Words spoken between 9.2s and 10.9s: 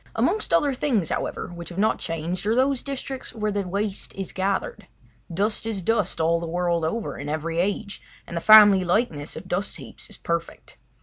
of dust heaps is perfect.